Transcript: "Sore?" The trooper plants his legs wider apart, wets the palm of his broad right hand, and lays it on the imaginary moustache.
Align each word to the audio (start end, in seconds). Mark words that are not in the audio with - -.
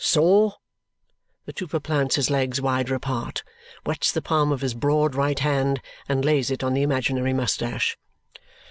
"Sore?" 0.03 0.55
The 1.45 1.53
trooper 1.53 1.79
plants 1.79 2.15
his 2.15 2.31
legs 2.31 2.59
wider 2.59 2.95
apart, 2.95 3.43
wets 3.85 4.11
the 4.11 4.19
palm 4.19 4.51
of 4.51 4.61
his 4.61 4.73
broad 4.73 5.13
right 5.13 5.37
hand, 5.37 5.79
and 6.09 6.25
lays 6.25 6.49
it 6.49 6.63
on 6.63 6.73
the 6.73 6.81
imaginary 6.81 7.33
moustache. 7.33 7.99